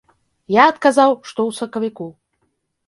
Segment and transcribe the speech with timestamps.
[0.53, 2.11] Я адказаў, што ў сакавіку.